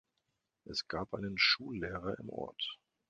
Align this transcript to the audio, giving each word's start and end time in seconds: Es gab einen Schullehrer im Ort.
Es 0.65 0.87
gab 0.87 1.13
einen 1.13 1.37
Schullehrer 1.37 2.17
im 2.17 2.29
Ort. 2.31 2.79